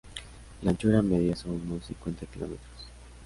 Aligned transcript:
La 0.63 0.71
anchura 0.71 1.03
media 1.03 1.35
son 1.35 1.51
unos 1.51 1.85
cincuenta 1.85 2.25
kilómetros. 2.25 2.87